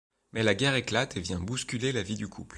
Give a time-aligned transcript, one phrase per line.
[0.33, 2.49] Mais la guerre éclate et vient bousculer la vie du couple.